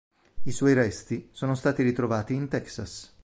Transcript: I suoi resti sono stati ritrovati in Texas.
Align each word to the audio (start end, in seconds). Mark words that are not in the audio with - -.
I 0.45 0.51
suoi 0.51 0.73
resti 0.73 1.29
sono 1.31 1.53
stati 1.53 1.83
ritrovati 1.83 2.33
in 2.33 2.47
Texas. 2.47 3.13